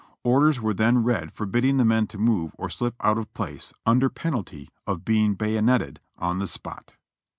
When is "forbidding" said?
1.31-1.77